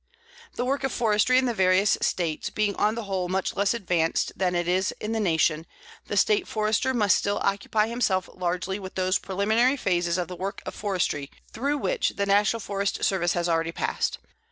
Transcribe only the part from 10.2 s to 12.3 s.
the work of forestry through which the